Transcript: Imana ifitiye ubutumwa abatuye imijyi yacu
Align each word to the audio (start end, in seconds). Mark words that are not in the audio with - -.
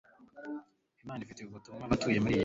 Imana 1.03 1.21
ifitiye 1.23 1.45
ubutumwa 1.47 1.83
abatuye 1.85 2.17
imijyi 2.17 2.31
yacu 2.35 2.39